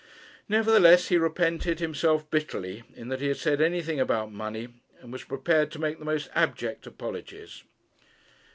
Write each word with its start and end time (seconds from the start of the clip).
Nevertheless, 0.49 1.09
he 1.09 1.17
repented 1.17 1.79
himself 1.79 2.27
bitterly 2.31 2.81
in 2.95 3.09
that 3.09 3.21
he 3.21 3.27
had 3.27 3.37
said 3.37 3.61
anything 3.61 3.99
about 3.99 4.31
money, 4.31 4.69
and 4.99 5.13
was 5.13 5.23
prepared 5.23 5.69
to 5.73 5.79
make 5.79 5.99
the 5.99 6.05
most 6.05 6.27
abject 6.33 6.87
apologies. 6.87 7.61